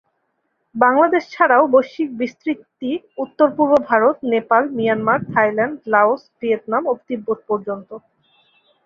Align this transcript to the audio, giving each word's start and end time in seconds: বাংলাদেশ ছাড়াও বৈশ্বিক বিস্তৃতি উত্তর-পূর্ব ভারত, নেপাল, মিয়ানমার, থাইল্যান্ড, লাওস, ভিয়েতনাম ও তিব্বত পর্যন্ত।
বাংলাদেশ 0.75 1.23
ছাড়াও 1.31 1.63
বৈশ্বিক 1.67 2.09
বিস্তৃতি 2.17 2.91
উত্তর-পূর্ব 3.17 3.73
ভারত, 3.89 4.15
নেপাল, 4.33 4.63
মিয়ানমার, 4.77 5.19
থাইল্যান্ড, 5.33 5.75
লাওস, 5.87 6.21
ভিয়েতনাম 6.39 6.83
ও 6.87 6.93
তিব্বত 7.07 7.39
পর্যন্ত। 7.49 7.89